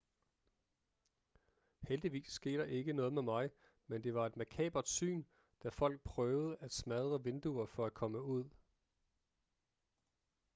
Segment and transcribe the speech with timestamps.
[1.81, 3.49] heldigvis skete der ikke noget med mig
[3.87, 5.23] men det var et makabert syn
[5.63, 8.43] da folk prøvede at smadre vinduer for at komme ud